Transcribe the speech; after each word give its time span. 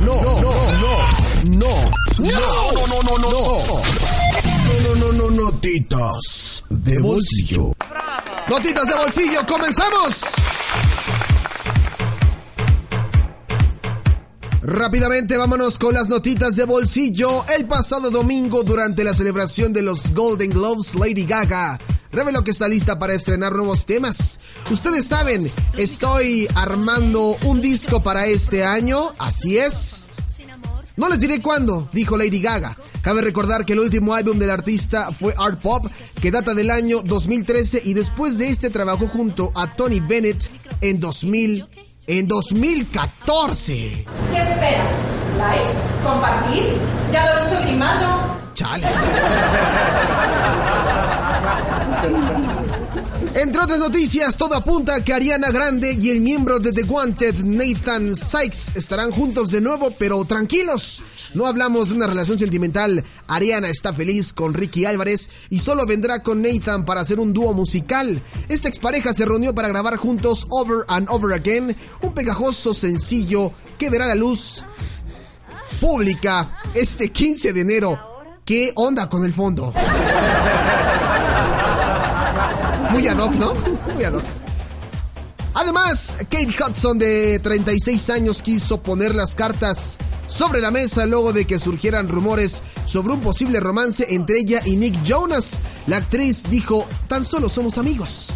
no, 0.00 0.22
no, 0.22 0.40
no, 0.40 0.40
no, 0.40 0.92
no, 1.44 1.90
no, 2.18 2.30
no, 2.30 2.96
no, 2.96 3.18
no, 3.18 3.34
no, 4.82 4.94
no, 4.94 5.12
no, 5.12 5.30
notitas 5.30 6.62
de 6.68 7.00
bolsillo. 7.00 7.72
Notitas 8.48 8.86
de 8.86 8.94
bolsillo, 8.94 9.46
comenzamos. 9.46 10.16
Rápidamente 14.62 15.36
vámonos 15.36 15.78
con 15.78 15.94
las 15.94 16.08
notitas 16.08 16.56
de 16.56 16.64
bolsillo. 16.64 17.46
El 17.48 17.66
pasado 17.66 18.10
domingo, 18.10 18.62
durante 18.64 19.04
la 19.04 19.14
celebración 19.14 19.72
de 19.72 19.82
los 19.82 20.12
Golden 20.12 20.50
Globes, 20.50 20.94
Lady 20.94 21.24
Gaga 21.24 21.78
reveló 22.16 22.42
que 22.42 22.50
está 22.50 22.66
lista 22.66 22.98
para 22.98 23.12
estrenar 23.12 23.54
nuevos 23.54 23.84
temas. 23.84 24.40
Ustedes 24.70 25.06
saben, 25.06 25.46
estoy 25.76 26.48
armando 26.54 27.36
un 27.44 27.60
disco 27.60 28.02
para 28.02 28.26
este 28.26 28.64
año, 28.64 29.12
así 29.18 29.58
es. 29.58 30.08
No 30.96 31.10
les 31.10 31.20
diré 31.20 31.42
cuándo, 31.42 31.88
dijo 31.92 32.16
Lady 32.16 32.40
Gaga. 32.40 32.74
Cabe 33.02 33.20
recordar 33.20 33.66
que 33.66 33.74
el 33.74 33.80
último 33.80 34.14
álbum 34.14 34.38
del 34.38 34.50
artista 34.50 35.12
fue 35.12 35.34
Art 35.36 35.60
Pop, 35.60 35.86
que 36.20 36.30
data 36.30 36.54
del 36.54 36.70
año 36.70 37.02
2013 37.04 37.82
y 37.84 37.92
después 37.92 38.38
de 38.38 38.48
este 38.48 38.70
trabajó 38.70 39.08
junto 39.08 39.52
a 39.54 39.72
Tony 39.74 40.00
Bennett 40.00 40.42
en 40.80 40.98
2000, 40.98 41.66
en 42.06 42.26
2014. 42.26 44.06
¿Qué 44.32 44.42
esperas? 44.42 44.88
¿Likes? 45.38 46.02
¿Compartir? 46.02 46.64
¿Ya 47.12 47.26
lo 47.26 47.40
visto 47.42 47.66
grimando? 47.66 48.35
Chale. 48.56 48.86
Entre 53.34 53.60
otras 53.60 53.78
noticias, 53.78 54.38
todo 54.38 54.54
apunta 54.54 55.04
que 55.04 55.12
Ariana 55.12 55.50
Grande 55.50 55.92
y 55.92 56.08
el 56.08 56.22
miembro 56.22 56.58
de 56.58 56.72
The 56.72 56.84
Wanted, 56.84 57.34
Nathan 57.44 58.16
Sykes, 58.16 58.76
estarán 58.76 59.10
juntos 59.10 59.50
de 59.50 59.60
nuevo, 59.60 59.92
pero 59.98 60.24
tranquilos. 60.24 61.02
No 61.34 61.46
hablamos 61.46 61.90
de 61.90 61.96
una 61.96 62.06
relación 62.06 62.38
sentimental. 62.38 63.04
Ariana 63.28 63.68
está 63.68 63.92
feliz 63.92 64.32
con 64.32 64.54
Ricky 64.54 64.86
Álvarez 64.86 65.28
y 65.50 65.58
solo 65.58 65.84
vendrá 65.84 66.22
con 66.22 66.40
Nathan 66.40 66.86
para 66.86 67.02
hacer 67.02 67.20
un 67.20 67.34
dúo 67.34 67.52
musical. 67.52 68.22
Esta 68.48 68.68
expareja 68.68 69.12
se 69.12 69.26
reunió 69.26 69.54
para 69.54 69.68
grabar 69.68 69.98
juntos 69.98 70.46
Over 70.48 70.86
and 70.88 71.08
Over 71.10 71.34
Again, 71.34 71.76
un 72.00 72.14
pegajoso 72.14 72.72
sencillo 72.72 73.52
que 73.76 73.90
verá 73.90 74.06
la 74.06 74.14
luz 74.14 74.64
pública 75.78 76.58
este 76.74 77.10
15 77.10 77.52
de 77.52 77.60
enero. 77.60 78.15
¿Qué 78.46 78.70
onda 78.76 79.08
con 79.08 79.24
el 79.24 79.34
fondo? 79.34 79.74
Muy 82.92 83.08
ad 83.08 83.18
hoc, 83.18 83.34
¿no? 83.34 83.54
Muy 83.92 84.04
ad 84.04 84.14
hoc. 84.14 84.22
Además, 85.52 86.16
Kate 86.30 86.54
Hudson, 86.56 86.96
de 86.96 87.40
36 87.40 88.08
años, 88.10 88.42
quiso 88.42 88.80
poner 88.80 89.16
las 89.16 89.34
cartas 89.34 89.98
sobre 90.28 90.60
la 90.60 90.70
mesa 90.70 91.06
luego 91.06 91.32
de 91.32 91.44
que 91.44 91.58
surgieran 91.58 92.08
rumores 92.08 92.62
sobre 92.84 93.14
un 93.14 93.20
posible 93.20 93.58
romance 93.58 94.14
entre 94.14 94.38
ella 94.38 94.60
y 94.64 94.76
Nick 94.76 95.02
Jonas. 95.02 95.58
La 95.88 95.96
actriz 95.96 96.44
dijo, 96.48 96.86
tan 97.08 97.24
solo 97.24 97.48
somos 97.48 97.78
amigos. 97.78 98.28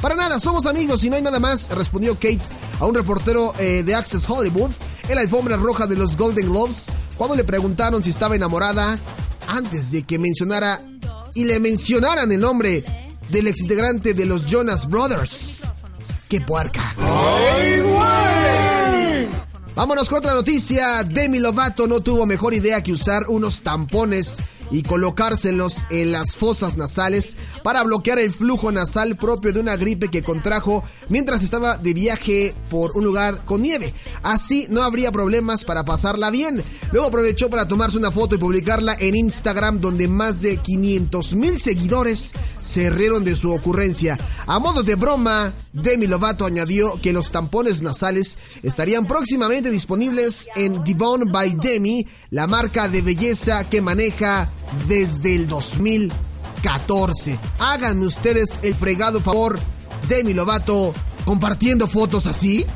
Para 0.00 0.14
nada, 0.14 0.40
somos 0.40 0.64
amigos 0.64 1.04
y 1.04 1.10
no 1.10 1.16
hay 1.16 1.22
nada 1.22 1.40
más, 1.40 1.68
respondió 1.68 2.14
Kate 2.14 2.40
a 2.80 2.86
un 2.86 2.94
reportero 2.94 3.52
eh, 3.58 3.82
de 3.82 3.94
Access 3.94 4.30
Hollywood 4.30 4.70
en 5.10 5.14
la 5.14 5.20
alfombra 5.20 5.58
roja 5.58 5.86
de 5.86 5.96
los 5.96 6.16
Golden 6.16 6.46
Globes 6.46 6.86
cuando 7.18 7.36
le 7.36 7.44
preguntaron 7.44 8.02
si 8.02 8.08
estaba 8.10 8.34
enamorada 8.34 8.96
antes 9.48 9.90
de 9.90 10.04
que 10.04 10.18
mencionara 10.18 10.82
y 11.34 11.44
le 11.44 11.58
mencionaran 11.60 12.30
el 12.30 12.40
nombre 12.40 12.84
del 13.30 13.46
exintegrante 13.46 14.14
de 14.14 14.26
los 14.26 14.46
Jonas 14.46 14.88
Brothers. 14.88 15.62
¡Qué 16.28 16.40
puerca! 16.40 16.94
Vámonos 19.74 20.08
con 20.08 20.18
otra 20.18 20.34
noticia. 20.34 21.04
Demi 21.04 21.38
Lovato 21.38 21.86
no 21.86 22.00
tuvo 22.00 22.26
mejor 22.26 22.52
idea 22.52 22.82
que 22.82 22.92
usar 22.92 23.26
unos 23.28 23.62
tampones 23.62 24.36
y 24.70 24.82
colocárselos 24.82 25.84
en 25.90 26.12
las 26.12 26.36
fosas 26.36 26.76
nasales 26.76 27.36
para 27.62 27.82
bloquear 27.82 28.18
el 28.18 28.32
flujo 28.32 28.70
nasal 28.72 29.16
propio 29.16 29.52
de 29.52 29.60
una 29.60 29.76
gripe 29.76 30.08
que 30.08 30.22
contrajo 30.22 30.84
mientras 31.08 31.42
estaba 31.42 31.76
de 31.76 31.94
viaje 31.94 32.54
por 32.70 32.96
un 32.96 33.04
lugar 33.04 33.44
con 33.44 33.62
nieve. 33.62 33.94
Así 34.22 34.66
no 34.70 34.82
habría 34.82 35.12
problemas 35.12 35.64
para 35.64 35.84
pasarla 35.84 36.30
bien. 36.30 36.62
Luego 36.92 37.08
aprovechó 37.08 37.50
para 37.50 37.68
tomarse 37.68 37.98
una 37.98 38.10
foto 38.10 38.34
y 38.34 38.38
publicarla 38.38 38.96
en 38.98 39.16
Instagram 39.16 39.80
donde 39.80 40.08
más 40.08 40.42
de 40.42 40.56
500 40.56 41.34
mil 41.34 41.60
seguidores 41.60 42.32
se 42.62 42.90
rieron 42.90 43.24
de 43.24 43.36
su 43.36 43.52
ocurrencia. 43.52 44.18
A 44.46 44.58
modo 44.58 44.82
de 44.82 44.94
broma, 44.94 45.54
Demi 45.72 46.06
Lovato 46.06 46.44
añadió 46.44 47.00
que 47.00 47.12
los 47.12 47.30
tampones 47.32 47.82
nasales 47.82 48.38
estarían 48.62 49.06
próximamente 49.06 49.70
disponibles 49.70 50.48
en 50.54 50.84
Devon 50.84 51.32
by 51.32 51.54
Demi, 51.54 52.06
la 52.30 52.46
marca 52.46 52.88
de 52.88 53.02
belleza 53.02 53.68
que 53.68 53.80
maneja 53.80 54.50
desde 54.86 55.34
el 55.36 55.48
2014. 55.48 57.38
Háganme 57.58 58.06
ustedes 58.06 58.58
el 58.62 58.74
fregado 58.74 59.20
favor, 59.20 59.58
Demi 60.08 60.34
Lovato, 60.34 60.92
compartiendo 61.24 61.88
fotos 61.88 62.26
así. 62.26 62.66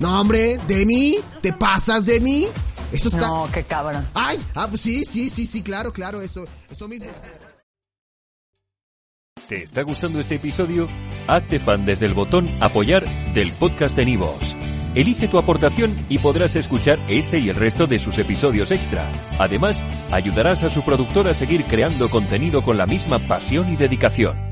No, 0.00 0.20
hombre, 0.20 0.58
Demi, 0.66 1.18
¿te 1.40 1.52
pasas, 1.52 2.06
Demi? 2.06 2.46
Eso 2.92 3.08
está... 3.08 3.26
No, 3.26 3.48
qué 3.52 3.62
cabrón. 3.62 4.06
Ay, 4.14 4.38
ah, 4.54 4.66
pues 4.68 4.80
sí, 4.80 5.04
sí, 5.04 5.30
sí, 5.30 5.46
sí, 5.46 5.62
claro, 5.62 5.92
claro, 5.92 6.22
eso, 6.22 6.44
eso 6.70 6.88
mismo. 6.88 7.10
¿Te 9.48 9.62
está 9.62 9.82
gustando 9.82 10.20
este 10.20 10.36
episodio? 10.36 10.88
Hazte 11.26 11.60
fan 11.60 11.84
desde 11.84 12.06
el 12.06 12.14
botón 12.14 12.48
Apoyar 12.62 13.04
del 13.34 13.52
podcast 13.52 13.94
de 13.96 14.06
Nivos. 14.06 14.56
Elige 14.94 15.28
tu 15.28 15.38
aportación 15.38 16.06
y 16.08 16.18
podrás 16.18 16.56
escuchar 16.56 16.98
este 17.08 17.40
y 17.40 17.48
el 17.48 17.56
resto 17.56 17.86
de 17.86 17.98
sus 17.98 18.16
episodios 18.18 18.70
extra. 18.70 19.10
Además, 19.38 19.82
ayudarás 20.12 20.62
a 20.62 20.70
su 20.70 20.82
productor 20.82 21.28
a 21.28 21.34
seguir 21.34 21.64
creando 21.64 22.08
contenido 22.08 22.62
con 22.62 22.78
la 22.78 22.86
misma 22.86 23.18
pasión 23.18 23.72
y 23.72 23.76
dedicación. 23.76 24.43